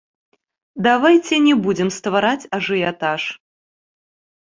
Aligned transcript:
Давайце 0.87 1.35
не 1.47 1.55
будзем 1.67 1.89
ствараць 1.99 2.49
ажыятаж. 2.61 3.21